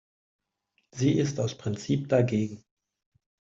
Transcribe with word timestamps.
Sie 0.89 1.19
ist 1.19 1.39
aus 1.39 1.55
Prinzip 1.59 2.09
dagegen. 2.09 2.63